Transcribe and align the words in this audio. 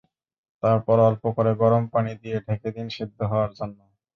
তারপর 0.63 0.97
অল্প 1.07 1.23
করে 1.35 1.51
গরম 1.61 1.83
পানি 1.93 2.11
দিয়ে 2.21 2.37
ঢেকে 2.45 2.69
দিন 2.75 2.87
সেদ্ধ 2.95 3.19
হওয়ার 3.31 3.51
জন্য। 3.57 3.77